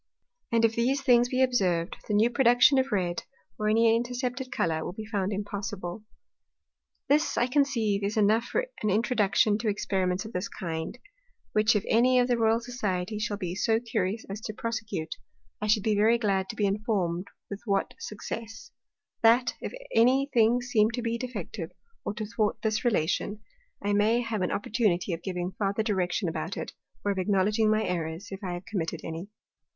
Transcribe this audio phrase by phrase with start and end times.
[0.51, 3.21] And if these things be observed, the new Production of red,
[3.59, 6.03] or any intercepted Colour, will be found impossible.
[7.07, 10.97] This, I conceive, is enough for an Introduction to Experiments of this kind;
[11.51, 15.17] which if any of the Royal Society shall be so curious as to prosecute,
[15.61, 18.71] I should be very glad to be informed with what success:
[19.21, 21.73] That, if any thing seem to be defective,
[22.03, 23.39] or to thwart this Relation,
[23.83, 26.73] I may have an opportunity of giving farther Direction about it,
[27.05, 29.29] or of acknowledging my Errors, if I have committed any.